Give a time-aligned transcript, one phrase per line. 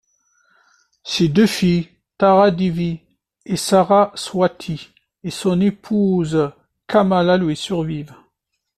[1.03, 3.01] Ses deux filles, Tara Devi
[3.45, 4.89] et Saraswati,
[5.23, 6.49] et son épouse
[6.87, 8.15] Kamala lui survivent.